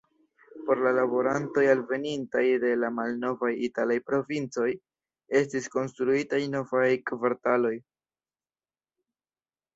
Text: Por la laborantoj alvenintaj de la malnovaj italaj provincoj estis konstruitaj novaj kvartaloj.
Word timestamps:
Por 0.67 0.79
la 0.85 0.91
laborantoj 0.99 1.65
alvenintaj 1.73 2.41
de 2.63 2.71
la 2.85 2.89
malnovaj 3.01 3.51
italaj 3.67 3.99
provincoj 4.09 4.67
estis 5.41 5.69
konstruitaj 5.77 6.41
novaj 6.57 6.91
kvartaloj. 7.13 7.75